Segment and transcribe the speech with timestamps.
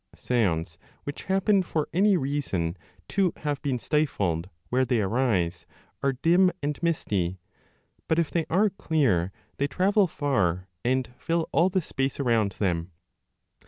[0.15, 2.75] Sounds which happen for any reason
[3.07, 5.67] to have been stifled where they arise,
[6.01, 7.39] are dim and misty;
[8.07, 12.53] but, if they are clear, they travel far and fill all 15 the space around
[12.53, 12.89] them.